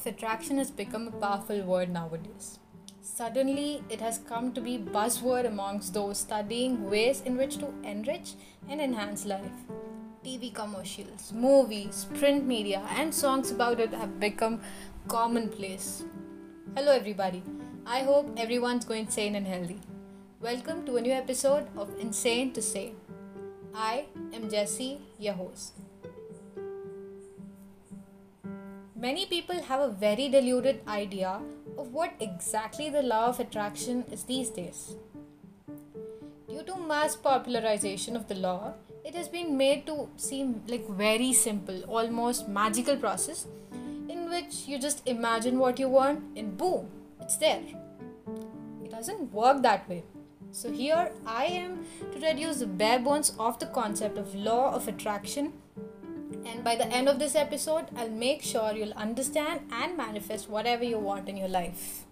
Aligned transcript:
of 0.00 0.06
attraction 0.06 0.56
has 0.56 0.70
become 0.70 1.08
a 1.08 1.18
powerful 1.22 1.62
word 1.62 1.90
nowadays. 1.90 2.58
Suddenly, 3.02 3.82
it 3.90 4.00
has 4.00 4.18
come 4.18 4.52
to 4.54 4.60
be 4.60 4.78
buzzword 4.78 5.46
amongst 5.46 5.92
those 5.92 6.18
studying 6.18 6.88
ways 6.88 7.20
in 7.26 7.36
which 7.36 7.58
to 7.58 7.68
enrich 7.84 8.32
and 8.68 8.80
enhance 8.80 9.26
life. 9.26 9.58
TV 10.24 10.54
commercials, 10.54 11.32
movies, 11.34 12.06
print 12.14 12.46
media, 12.46 12.82
and 12.96 13.14
songs 13.14 13.50
about 13.50 13.78
it 13.78 13.92
have 13.92 14.18
become 14.18 14.60
commonplace. 15.08 16.04
Hello, 16.74 16.92
everybody. 16.92 17.42
I 17.84 18.00
hope 18.00 18.32
everyone's 18.38 18.86
going 18.86 19.10
sane 19.10 19.34
and 19.34 19.46
healthy. 19.46 19.80
Welcome 20.40 20.86
to 20.86 20.96
a 20.96 21.02
new 21.02 21.12
episode 21.12 21.66
of 21.76 21.94
Insane 21.98 22.52
to 22.52 22.62
Sane. 22.62 22.96
I 23.74 24.06
am 24.32 24.48
Jesse, 24.48 24.98
your 25.18 25.34
host. 25.34 25.74
Many 29.00 29.24
people 29.24 29.62
have 29.62 29.80
a 29.80 29.88
very 29.88 30.28
deluded 30.28 30.82
idea 30.86 31.40
of 31.78 31.94
what 31.94 32.12
exactly 32.20 32.90
the 32.90 33.02
law 33.02 33.28
of 33.28 33.40
attraction 33.40 34.04
is 34.12 34.24
these 34.24 34.50
days. 34.50 34.94
Due 36.46 36.62
to 36.64 36.76
mass 36.76 37.16
popularization 37.16 38.14
of 38.14 38.28
the 38.28 38.34
law, 38.34 38.74
it 39.02 39.14
has 39.14 39.26
been 39.26 39.56
made 39.56 39.86
to 39.86 40.10
seem 40.16 40.60
like 40.66 40.86
very 40.86 41.32
simple, 41.32 41.82
almost 41.84 42.46
magical 42.46 42.94
process 42.94 43.46
in 44.10 44.28
which 44.28 44.68
you 44.68 44.78
just 44.78 45.00
imagine 45.08 45.58
what 45.58 45.78
you 45.78 45.88
want 45.88 46.22
and 46.36 46.58
boom, 46.58 46.90
it's 47.22 47.38
there. 47.38 47.62
It 48.84 48.90
doesn't 48.90 49.32
work 49.32 49.62
that 49.62 49.88
way. 49.88 50.04
So 50.50 50.70
here 50.70 51.10
I 51.24 51.46
am 51.46 51.86
to 52.12 52.20
reduce 52.20 52.58
the 52.58 52.66
bare 52.66 52.98
bones 52.98 53.32
of 53.38 53.58
the 53.60 53.66
concept 53.80 54.18
of 54.18 54.34
law 54.34 54.74
of 54.74 54.88
attraction 54.88 55.54
by 56.62 56.76
the 56.76 56.86
end 56.86 57.08
of 57.08 57.18
this 57.18 57.34
episode, 57.34 57.86
I'll 57.96 58.10
make 58.10 58.42
sure 58.42 58.72
you'll 58.72 58.92
understand 58.92 59.60
and 59.72 59.96
manifest 59.96 60.48
whatever 60.48 60.84
you 60.84 60.98
want 60.98 61.28
in 61.28 61.36
your 61.36 61.48
life. 61.48 62.04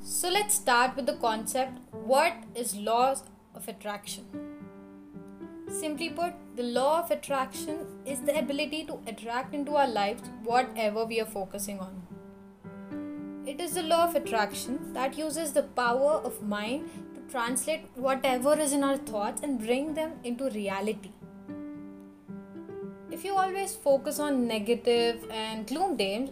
So 0.00 0.28
let's 0.28 0.54
start 0.54 0.96
with 0.96 1.06
the 1.06 1.14
concept 1.14 1.78
what 1.92 2.34
is 2.54 2.74
laws 2.74 3.22
of 3.54 3.68
attraction? 3.68 4.24
Simply 5.68 6.10
put, 6.10 6.32
the 6.56 6.62
law 6.62 7.00
of 7.00 7.10
attraction 7.10 7.86
is 8.04 8.20
the 8.20 8.38
ability 8.38 8.84
to 8.84 8.98
attract 9.06 9.54
into 9.54 9.76
our 9.76 9.88
lives 9.88 10.22
whatever 10.44 11.04
we 11.04 11.20
are 11.20 11.26
focusing 11.26 11.80
on. 11.80 12.02
It 13.46 13.60
is 13.60 13.74
the 13.74 13.82
law 13.82 14.04
of 14.04 14.14
attraction 14.14 14.92
that 14.92 15.16
uses 15.16 15.52
the 15.52 15.62
power 15.62 16.20
of 16.24 16.42
mind 16.42 16.88
to 17.14 17.32
translate 17.32 17.88
whatever 17.94 18.58
is 18.58 18.72
in 18.72 18.84
our 18.84 18.96
thoughts 18.96 19.42
and 19.42 19.58
bring 19.58 19.94
them 19.94 20.12
into 20.24 20.50
reality 20.50 21.10
if 23.22 23.26
you 23.26 23.36
always 23.36 23.76
focus 23.76 24.18
on 24.18 24.48
negative 24.48 25.24
and 25.30 25.64
gloom 25.64 25.96
days, 25.96 26.30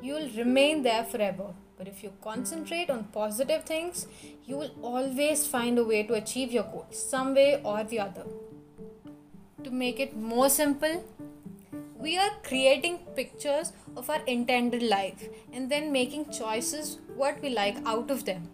you 0.00 0.14
will 0.14 0.30
remain 0.30 0.82
there 0.82 1.04
forever. 1.04 1.48
But 1.76 1.88
if 1.88 2.02
you 2.02 2.10
concentrate 2.24 2.88
on 2.88 3.04
positive 3.12 3.64
things, 3.64 4.06
you 4.46 4.56
will 4.56 4.70
always 4.80 5.46
find 5.46 5.78
a 5.78 5.84
way 5.84 6.04
to 6.04 6.14
achieve 6.14 6.50
your 6.50 6.62
goals, 6.62 7.04
some 7.10 7.34
way 7.34 7.60
or 7.62 7.84
the 7.84 8.00
other. 8.00 8.24
To 9.62 9.70
make 9.70 10.00
it 10.00 10.16
more 10.16 10.48
simple, 10.48 11.04
we 11.98 12.16
are 12.16 12.30
creating 12.42 13.00
pictures 13.14 13.74
of 13.94 14.08
our 14.08 14.24
intended 14.24 14.82
life 14.82 15.28
and 15.52 15.70
then 15.70 15.92
making 15.92 16.30
choices 16.30 16.98
what 17.14 17.42
we 17.42 17.50
like 17.50 17.76
out 17.84 18.10
of 18.10 18.24
them. 18.24 18.48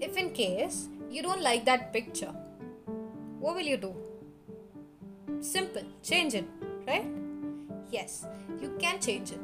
If 0.00 0.16
in 0.16 0.30
case 0.30 0.86
you 1.10 1.20
don't 1.20 1.42
like 1.42 1.64
that 1.64 1.92
picture, 1.92 2.32
what 3.40 3.56
will 3.56 3.70
you 3.74 3.76
do? 3.76 3.92
Simple, 5.40 5.82
change 6.00 6.34
it 6.34 6.61
right? 6.86 7.06
Yes, 7.90 8.26
you 8.60 8.76
can 8.78 9.00
change 9.00 9.32
it. 9.32 9.40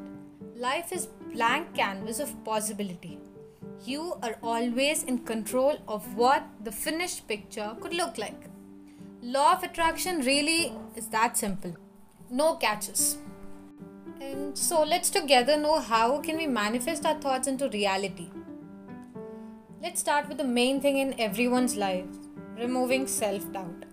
Life 0.55 0.91
is 0.91 1.07
blank 1.31 1.73
canvas 1.75 2.19
of 2.19 2.43
possibility. 2.43 3.19
You 3.85 4.15
are 4.21 4.37
always 4.43 5.03
in 5.03 5.19
control 5.19 5.77
of 5.87 6.15
what 6.15 6.43
the 6.63 6.71
finished 6.71 7.27
picture 7.27 7.75
could 7.79 7.93
look 7.93 8.17
like. 8.17 8.49
Law 9.21 9.53
of 9.53 9.63
attraction 9.63 10.21
really 10.21 10.73
is 10.95 11.07
that 11.07 11.37
simple. 11.37 11.75
No 12.29 12.55
catches. 12.55 13.17
And 14.21 14.57
so 14.57 14.83
let's 14.83 15.09
together 15.09 15.57
know 15.57 15.79
how 15.79 16.19
can 16.19 16.37
we 16.37 16.47
manifest 16.47 17.05
our 17.05 17.15
thoughts 17.21 17.47
into 17.47 17.69
reality. 17.69 18.29
Let's 19.81 20.01
start 20.01 20.27
with 20.27 20.37
the 20.37 20.43
main 20.43 20.81
thing 20.81 20.97
in 20.97 21.17
everyone's 21.19 21.77
life, 21.77 22.05
removing 22.57 23.07
self-doubt. 23.07 23.85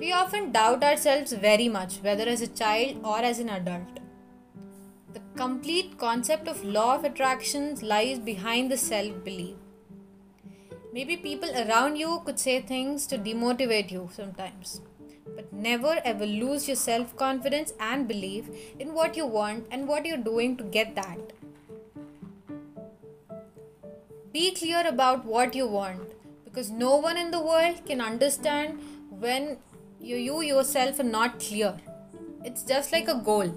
We 0.00 0.12
often 0.12 0.50
doubt 0.50 0.82
ourselves 0.82 1.34
very 1.34 1.68
much, 1.68 1.96
whether 2.00 2.24
as 2.24 2.40
a 2.40 2.46
child 2.46 3.00
or 3.04 3.18
as 3.18 3.38
an 3.38 3.50
adult. 3.50 4.00
The 5.12 5.20
complete 5.36 5.98
concept 5.98 6.48
of 6.48 6.64
law 6.64 6.94
of 6.94 7.04
attraction 7.04 7.76
lies 7.82 8.18
behind 8.18 8.70
the 8.70 8.78
self 8.78 9.22
belief. 9.22 9.56
Maybe 10.94 11.18
people 11.18 11.50
around 11.50 11.96
you 11.96 12.22
could 12.24 12.38
say 12.38 12.62
things 12.62 13.06
to 13.08 13.18
demotivate 13.18 13.90
you 13.90 14.08
sometimes. 14.10 14.80
But 15.36 15.52
never 15.52 16.00
ever 16.02 16.24
lose 16.24 16.66
your 16.66 16.76
self 16.76 17.14
confidence 17.14 17.74
and 17.78 18.08
belief 18.08 18.48
in 18.78 18.94
what 18.94 19.18
you 19.18 19.26
want 19.26 19.66
and 19.70 19.86
what 19.86 20.06
you're 20.06 20.26
doing 20.30 20.56
to 20.56 20.64
get 20.64 20.94
that. 20.94 21.34
Be 24.32 24.50
clear 24.52 24.82
about 24.86 25.26
what 25.26 25.54
you 25.54 25.66
want 25.66 26.14
because 26.44 26.70
no 26.70 26.96
one 26.96 27.18
in 27.18 27.30
the 27.30 27.42
world 27.42 27.84
can 27.84 28.00
understand 28.00 28.80
when 29.10 29.58
you, 30.00 30.16
you 30.16 30.40
yourself 30.40 30.98
are 30.98 31.04
not 31.04 31.38
clear. 31.38 31.76
It's 32.44 32.62
just 32.62 32.92
like 32.92 33.08
a 33.08 33.14
goal. 33.14 33.54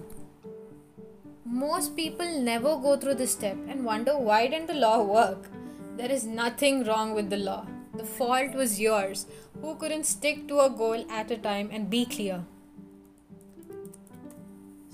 Most 1.45 1.95
people 1.95 2.39
never 2.41 2.75
go 2.75 2.97
through 2.97 3.15
this 3.15 3.31
step 3.31 3.57
and 3.67 3.85
wonder 3.85 4.17
why 4.17 4.47
didn't 4.47 4.67
the 4.67 4.73
law 4.73 5.01
work? 5.03 5.47
There 5.95 6.11
is 6.11 6.25
nothing 6.25 6.83
wrong 6.83 7.13
with 7.13 7.29
the 7.29 7.37
law. 7.37 7.65
The 7.95 8.03
fault 8.03 8.53
was 8.55 8.79
yours, 8.79 9.25
who 9.61 9.75
couldn't 9.75 10.05
stick 10.05 10.47
to 10.47 10.59
a 10.61 10.69
goal 10.69 11.05
at 11.09 11.31
a 11.31 11.37
time 11.37 11.69
and 11.71 11.89
be 11.89 12.05
clear. 12.05 12.43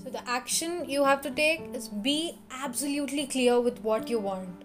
So, 0.02 0.10
the 0.10 0.28
action 0.28 0.88
you 0.88 1.04
have 1.04 1.20
to 1.22 1.30
take 1.30 1.74
is 1.74 1.88
be 1.88 2.38
absolutely 2.50 3.26
clear 3.26 3.60
with 3.60 3.82
what 3.82 4.08
you 4.08 4.18
want. 4.18 4.64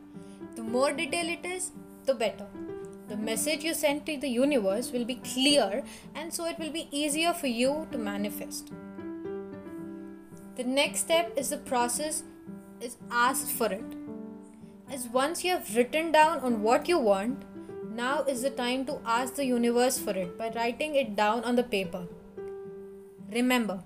The 0.55 0.63
more 0.63 0.91
detail 0.91 1.27
it 1.29 1.45
is, 1.45 1.71
the 2.05 2.13
better 2.13 2.45
the 3.07 3.17
message 3.17 3.63
you 3.63 3.73
send 3.73 4.05
to 4.05 4.17
the 4.17 4.29
universe 4.29 4.91
will 4.91 5.05
be 5.05 5.15
clear 5.15 5.83
and 6.15 6.33
so 6.33 6.45
it 6.45 6.57
will 6.57 6.71
be 6.71 6.87
easier 6.91 7.33
for 7.33 7.47
you 7.47 7.87
to 7.91 7.97
manifest. 7.97 8.71
The 10.55 10.63
next 10.63 11.01
step 11.01 11.33
is 11.37 11.49
the 11.49 11.57
process 11.57 12.23
is 12.81 12.97
asked 13.11 13.51
for 13.51 13.71
it. 13.71 13.85
As 14.89 15.07
once 15.07 15.43
you 15.43 15.51
have 15.51 15.75
written 15.75 16.11
down 16.11 16.39
on 16.39 16.61
what 16.61 16.87
you 16.87 16.99
want, 16.99 17.43
now 17.93 18.23
is 18.23 18.41
the 18.41 18.49
time 18.49 18.85
to 18.85 18.99
ask 19.05 19.35
the 19.35 19.45
universe 19.45 19.97
for 19.97 20.11
it 20.11 20.37
by 20.37 20.51
writing 20.55 20.95
it 20.95 21.15
down 21.15 21.43
on 21.43 21.55
the 21.55 21.63
paper. 21.63 22.07
Remember, 23.31 23.83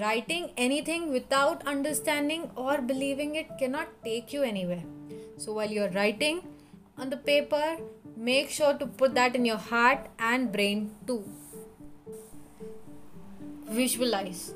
writing 0.00 0.50
anything 0.56 1.12
without 1.12 1.66
understanding 1.66 2.50
or 2.56 2.80
believing 2.80 3.34
it 3.34 3.58
cannot 3.58 3.88
take 4.04 4.32
you 4.32 4.42
anywhere. 4.42 4.82
So 5.36 5.52
while 5.52 5.70
you're 5.70 5.90
writing 5.90 6.42
on 6.98 7.10
the 7.10 7.16
paper, 7.16 7.78
make 8.16 8.50
sure 8.50 8.74
to 8.74 8.86
put 8.86 9.14
that 9.14 9.34
in 9.34 9.44
your 9.44 9.56
heart 9.56 10.08
and 10.18 10.52
brain 10.52 10.94
too. 11.06 11.24
Visualize. 13.68 14.54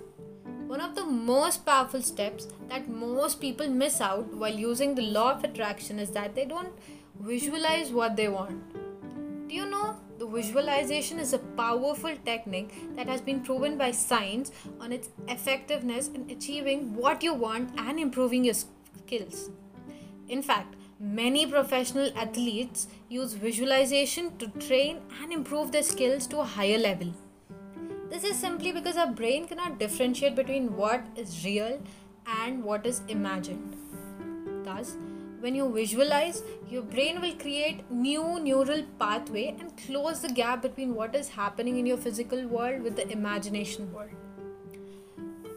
One 0.67 0.81
of 0.81 0.95
the 0.95 1.05
most 1.05 1.65
powerful 1.65 2.03
steps 2.03 2.47
that 2.69 2.89
most 2.89 3.41
people 3.41 3.69
miss 3.69 4.01
out 4.01 4.35
while 4.35 4.55
using 4.55 4.95
the 4.95 5.03
law 5.03 5.33
of 5.33 5.45
attraction 5.45 5.99
is 5.99 6.11
that 6.11 6.35
they 6.35 6.45
don't 6.45 6.73
visualize 7.19 7.91
what 7.91 8.17
they 8.17 8.29
want. 8.29 8.63
Do 9.49 9.55
you 9.55 9.65
know 9.65 9.97
the 10.19 10.27
visualization 10.27 11.19
is 11.19 11.33
a 11.33 11.39
powerful 11.39 12.15
technique 12.25 12.75
that 12.97 13.09
has 13.09 13.23
been 13.23 13.41
proven 13.41 13.79
by 13.79 13.93
science 13.93 14.53
on 14.79 14.93
its 14.93 15.09
effectiveness 15.27 16.09
in 16.09 16.29
achieving 16.31 16.95
what 16.95 17.23
you 17.23 17.33
want 17.33 17.71
and 17.79 17.99
improving 17.99 18.45
your 18.45 18.55
skills? 18.55 19.51
In 20.29 20.43
fact, 20.43 20.75
Many 21.01 21.47
professional 21.47 22.11
athletes 22.17 22.89
use 23.09 23.35
visualization 23.35 24.37
to 24.39 24.49
train 24.49 24.99
and 25.23 25.33
improve 25.33 25.71
their 25.71 25.85
skills 25.85 26.27
to 26.27 26.41
a 26.41 26.45
higher 26.45 26.77
level. 26.77 27.13
This 28.11 28.25
is 28.25 28.37
simply 28.37 28.73
because 28.73 28.97
our 28.97 29.07
brain 29.07 29.47
cannot 29.47 29.79
differentiate 29.79 30.35
between 30.35 30.77
what 30.77 31.07
is 31.15 31.45
real 31.45 31.81
and 32.27 32.65
what 32.65 32.85
is 32.85 33.03
imagined. 33.07 33.77
Thus, 34.65 34.97
when 35.39 35.55
you 35.55 35.73
visualize, 35.73 36.43
your 36.69 36.83
brain 36.83 37.21
will 37.21 37.35
create 37.35 37.89
new 37.93 38.41
neural 38.41 38.83
pathway 38.99 39.55
and 39.61 39.77
close 39.77 40.21
the 40.21 40.33
gap 40.33 40.63
between 40.63 40.97
what 40.97 41.15
is 41.15 41.29
happening 41.29 41.79
in 41.79 41.87
your 41.87 41.97
physical 41.97 42.45
world 42.49 42.83
with 42.83 42.97
the 42.97 43.09
imagination 43.13 43.93
world. 43.93 44.11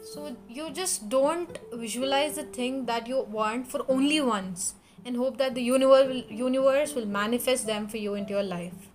So 0.03 0.37
you 0.47 0.69
just 0.69 1.09
don't 1.09 1.57
visualize 1.73 2.35
the 2.35 2.43
thing 2.43 2.85
that 2.85 3.07
you 3.07 3.23
want 3.23 3.67
for 3.67 3.83
only 3.89 4.21
once 4.21 4.75
and 5.05 5.15
hope 5.15 5.37
that 5.37 5.55
the 5.55 5.61
universe 5.61 6.93
will, 6.95 7.05
manifest 7.05 7.65
them 7.65 7.87
for 7.87 7.97
you 7.97 8.13
into 8.15 8.33
your 8.33 8.43
life. 8.43 8.89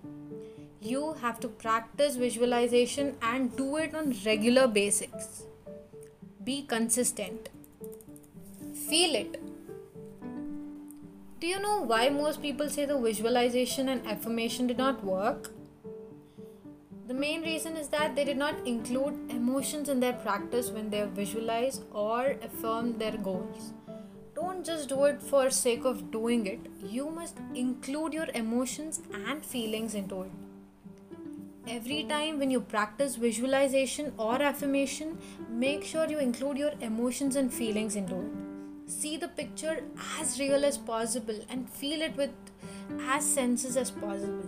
You 0.81 1.15
have 1.15 1.41
to 1.41 1.49
practice 1.49 2.17
visualization 2.17 3.17
and 3.21 3.57
do 3.57 3.77
it 3.77 3.95
on 3.95 4.15
regular 4.25 4.67
basics. 4.69 5.45
Be 6.45 6.63
consistent. 6.63 7.49
feel 8.89 9.17
it. 9.17 9.41
Do 11.41 11.47
you 11.47 11.59
know 11.61 11.81
why 11.81 12.09
most 12.09 12.41
people 12.41 12.69
say 12.69 12.85
the 12.85 12.99
visualization 12.99 13.89
and 13.89 14.07
affirmation 14.07 14.69
did 14.69 14.79
not 14.79 15.03
work? 15.05 15.51
The 17.07 17.15
main 17.15 17.43
reason 17.43 17.77
is 17.77 17.89
that 17.89 18.17
they 18.17 18.25
did 18.25 18.37
not 18.37 18.67
include 18.67 19.31
emotions 19.31 19.89
in 19.89 20.01
their 20.01 20.15
practice 20.15 20.71
when 20.71 20.91
they 20.91 21.05
visualize 21.15 21.81
or 21.93 22.37
affirm 22.43 22.99
their 22.99 23.17
goals. 23.17 23.73
Don't 24.37 24.65
just 24.65 24.89
do 24.91 25.05
it 25.07 25.21
for 25.21 25.51
sake 25.51 25.85
of 25.85 26.11
doing 26.13 26.47
it. 26.47 26.61
You 26.83 27.09
must 27.11 27.39
include 27.55 28.13
your 28.13 28.29
emotions 28.35 29.01
and 29.13 29.45
feelings 29.45 29.95
into 29.95 30.23
it. 30.23 30.31
Every 31.67 32.05
time 32.05 32.39
when 32.39 32.51
you 32.51 32.61
practice 32.61 33.17
visualization 33.17 34.13
or 34.19 34.41
affirmation, 34.41 35.19
make 35.51 35.83
sure 35.85 36.09
you 36.09 36.19
include 36.19 36.59
your 36.59 36.73
emotions 36.81 37.35
and 37.35 37.53
feelings 37.53 37.97
into 37.97 38.21
it. 38.21 38.91
See 38.91 39.17
the 39.17 39.29
picture 39.29 39.83
as 40.21 40.39
real 40.39 40.65
as 40.65 40.79
possible 40.79 41.41
and 41.49 41.69
feel 41.69 42.03
it 42.03 42.17
with 42.17 42.31
as 43.09 43.25
senses 43.25 43.77
as 43.77 43.91
possible 43.91 44.47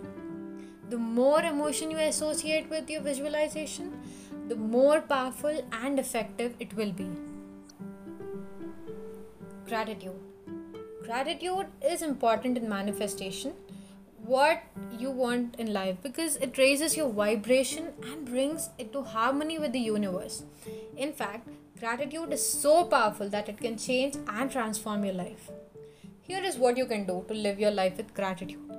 the 0.89 0.97
more 0.97 1.41
emotion 1.43 1.91
you 1.91 1.97
associate 1.99 2.67
with 2.69 2.89
your 2.89 3.01
visualization, 3.01 3.91
the 4.47 4.55
more 4.55 5.01
powerful 5.01 5.63
and 5.71 5.99
effective 5.99 6.55
it 6.59 6.73
will 6.73 6.91
be. 6.91 7.07
Gratitude. 9.69 10.19
Gratitude 11.03 11.67
is 11.87 12.01
important 12.01 12.57
in 12.57 12.67
manifestation. 12.67 13.53
What 14.25 14.63
you 14.97 15.11
want 15.11 15.57
in 15.59 15.71
life 15.71 15.97
because 16.01 16.37
it 16.37 16.57
raises 16.57 16.97
your 16.97 17.09
vibration 17.09 17.89
and 18.01 18.25
brings 18.25 18.69
it 18.79 18.91
to 18.93 19.03
harmony 19.03 19.59
with 19.59 19.71
the 19.71 19.79
universe. 19.79 20.41
In 20.97 21.13
fact, 21.13 21.47
gratitude 21.79 22.33
is 22.33 22.43
so 22.51 22.83
powerful 22.85 23.29
that 23.29 23.47
it 23.47 23.59
can 23.59 23.77
change 23.77 24.15
and 24.27 24.51
transform 24.51 25.05
your 25.05 25.13
life. 25.13 25.51
Here 26.21 26.43
is 26.43 26.57
what 26.57 26.75
you 26.75 26.87
can 26.87 27.05
do 27.05 27.23
to 27.27 27.35
live 27.35 27.59
your 27.59 27.71
life 27.71 27.97
with 27.97 28.15
gratitude. 28.15 28.71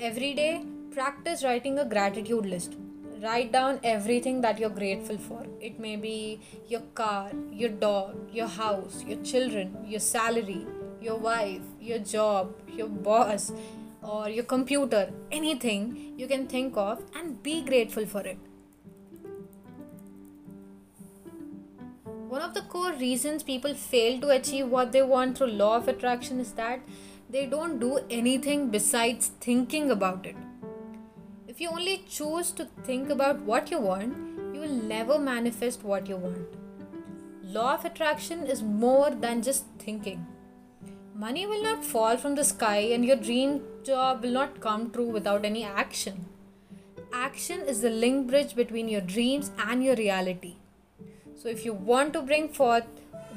Every 0.00 0.34
day, 0.34 0.64
practice 0.90 1.44
writing 1.44 1.78
a 1.78 1.84
gratitude 1.84 2.44
list 2.44 2.76
write 3.22 3.52
down 3.52 3.78
everything 3.84 4.40
that 4.40 4.58
you're 4.58 4.76
grateful 4.78 5.16
for. 5.16 5.46
It 5.60 5.78
may 5.78 5.96
be 5.96 6.40
your 6.66 6.80
car 7.00 7.30
your 7.52 7.68
dog 7.68 8.16
your 8.32 8.48
house 8.48 9.04
your 9.06 9.22
children 9.22 9.76
your 9.86 10.00
salary 10.00 10.66
your 11.00 11.16
wife 11.16 11.62
your 11.80 11.98
job 11.98 12.54
your 12.66 12.88
boss 12.88 13.52
or 14.02 14.28
your 14.28 14.44
computer. 14.44 15.10
Anything 15.30 16.14
you 16.16 16.26
can 16.26 16.48
think 16.48 16.76
of 16.76 17.02
and 17.14 17.40
be 17.42 17.62
grateful 17.62 18.04
for 18.04 18.22
it. 18.22 18.38
One 22.28 22.42
of 22.42 22.54
the 22.54 22.62
core 22.62 22.92
reasons 22.92 23.42
people 23.42 23.74
fail 23.74 24.20
to 24.22 24.30
achieve 24.30 24.66
what 24.66 24.90
they 24.90 25.02
want 25.02 25.38
through 25.38 25.48
law 25.48 25.76
of 25.76 25.86
attraction 25.86 26.40
is 26.40 26.52
that 26.52 26.80
they 27.30 27.46
don't 27.46 27.78
do 27.78 28.00
anything 28.10 28.70
besides 28.70 29.30
thinking 29.40 29.90
about 29.90 30.26
it 30.26 30.34
if 31.52 31.60
you 31.60 31.68
only 31.68 32.02
choose 32.08 32.50
to 32.50 32.64
think 32.82 33.10
about 33.10 33.40
what 33.42 33.70
you 33.70 33.78
want, 33.78 34.16
you 34.54 34.60
will 34.60 34.76
never 34.90 35.18
manifest 35.18 35.84
what 35.84 36.06
you 36.08 36.16
want. 36.16 36.54
Law 37.44 37.74
of 37.74 37.84
attraction 37.84 38.46
is 38.46 38.62
more 38.62 39.10
than 39.10 39.42
just 39.42 39.66
thinking. 39.78 40.26
Money 41.14 41.46
will 41.46 41.62
not 41.62 41.84
fall 41.84 42.16
from 42.16 42.36
the 42.36 42.44
sky 42.44 42.78
and 42.94 43.04
your 43.04 43.16
dream 43.16 43.60
job 43.84 44.22
will 44.22 44.30
not 44.30 44.60
come 44.60 44.90
true 44.90 45.10
without 45.10 45.44
any 45.44 45.62
action. 45.62 46.24
Action 47.12 47.60
is 47.60 47.82
the 47.82 47.90
link 47.90 48.28
bridge 48.28 48.56
between 48.56 48.88
your 48.88 49.02
dreams 49.02 49.50
and 49.58 49.84
your 49.84 49.96
reality. 49.96 50.54
So, 51.36 51.50
if 51.50 51.66
you 51.66 51.74
want 51.74 52.14
to 52.14 52.22
bring 52.22 52.48
forth 52.48 52.86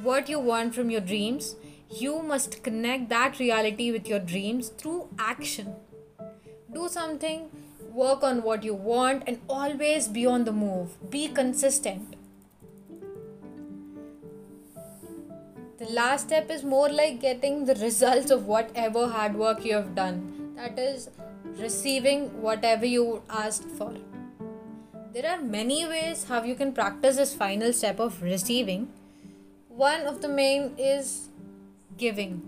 what 0.03 0.29
you 0.29 0.39
want 0.39 0.73
from 0.73 0.89
your 0.89 1.01
dreams, 1.01 1.57
you 1.89 2.21
must 2.21 2.63
connect 2.63 3.09
that 3.09 3.39
reality 3.39 3.91
with 3.91 4.07
your 4.07 4.19
dreams 4.19 4.69
through 4.69 5.09
action. 5.19 5.75
Do 6.71 6.87
something 6.87 7.49
work 7.95 8.23
on 8.23 8.43
what 8.43 8.63
you 8.63 8.73
want, 8.73 9.23
and 9.25 9.39
always 9.49 10.07
be 10.07 10.25
on 10.25 10.43
the 10.43 10.51
move. 10.51 10.95
Be 11.09 11.27
consistent. 11.27 12.15
The 15.77 15.85
last 15.85 16.27
step 16.27 16.49
is 16.49 16.63
more 16.63 16.89
like 16.89 17.21
getting 17.21 17.65
the 17.65 17.75
results 17.75 18.31
of 18.31 18.47
whatever 18.47 19.07
hard 19.07 19.35
work 19.35 19.63
you 19.65 19.73
have 19.75 19.95
done. 19.95 20.53
That 20.55 20.79
is, 20.79 21.09
receiving 21.57 22.41
whatever 22.41 22.85
you 22.85 23.21
asked 23.29 23.69
for. 23.77 23.93
There 25.13 25.29
are 25.31 25.41
many 25.41 25.85
ways 25.85 26.25
how 26.25 26.43
you 26.43 26.55
can 26.55 26.73
practice 26.73 27.17
this 27.17 27.33
final 27.33 27.71
step 27.71 27.99
of 27.99 28.21
receiving. 28.21 28.89
One 29.69 30.01
of 30.01 30.21
the 30.21 30.27
main 30.27 30.73
is 30.77 31.29
giving. 31.97 32.41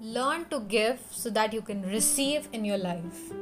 Learn 0.00 0.44
to 0.50 0.60
give 0.60 1.00
so 1.10 1.30
that 1.30 1.52
you 1.52 1.62
can 1.62 1.82
receive 1.82 2.48
in 2.52 2.64
your 2.64 2.78
life. 2.78 3.32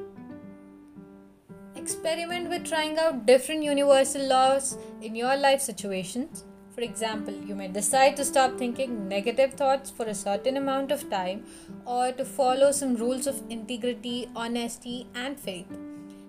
Experiment 1.82 2.48
with 2.48 2.64
trying 2.64 2.96
out 2.96 3.26
different 3.26 3.64
universal 3.64 4.24
laws 4.28 4.78
in 5.00 5.16
your 5.16 5.36
life 5.36 5.60
situations. 5.60 6.44
For 6.72 6.80
example, 6.82 7.34
you 7.34 7.56
may 7.56 7.66
decide 7.66 8.16
to 8.18 8.24
stop 8.24 8.56
thinking 8.56 9.08
negative 9.08 9.54
thoughts 9.54 9.90
for 9.90 10.06
a 10.06 10.14
certain 10.14 10.56
amount 10.56 10.92
of 10.92 11.10
time 11.10 11.44
or 11.84 12.12
to 12.12 12.24
follow 12.24 12.70
some 12.70 12.94
rules 12.94 13.26
of 13.26 13.42
integrity, 13.50 14.28
honesty, 14.36 15.08
and 15.16 15.40
faith. 15.40 15.76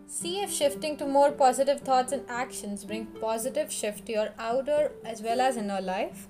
See 0.08 0.42
if 0.42 0.52
shifting 0.52 0.98
to 0.98 1.06
more 1.06 1.32
positive 1.32 1.82
thoughts 1.82 2.14
and 2.14 2.28
actions 2.28 2.84
bring 2.84 3.06
positive 3.22 3.72
shift 3.72 4.08
to 4.08 4.14
your 4.14 4.30
outer 4.40 4.94
as 5.06 5.22
well 5.22 5.40
as 5.40 5.56
inner 5.56 5.82
life. 5.82 6.30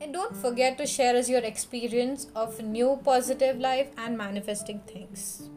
And 0.00 0.12
don't 0.12 0.36
forget 0.36 0.76
to 0.78 0.86
share 0.86 1.14
us 1.14 1.28
your 1.28 1.44
experience 1.44 2.26
of 2.34 2.60
new 2.60 3.00
positive 3.04 3.60
life 3.60 3.90
and 3.96 4.18
manifesting 4.18 4.80
things. 4.80 5.50